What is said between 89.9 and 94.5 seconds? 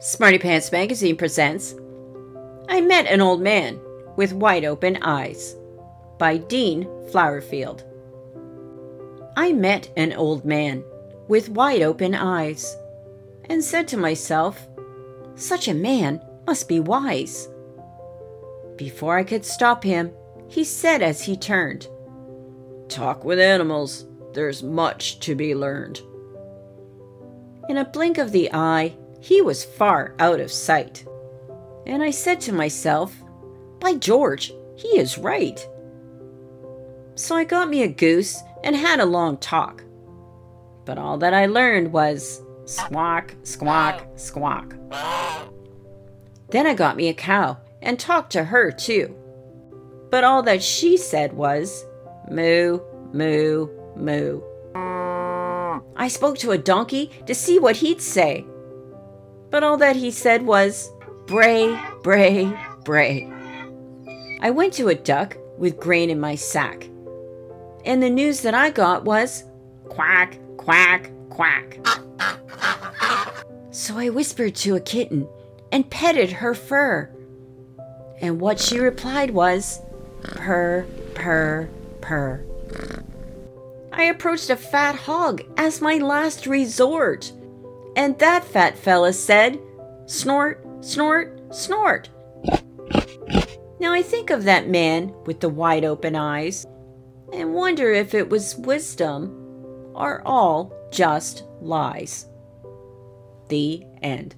Snort, snort, snort. Now I think of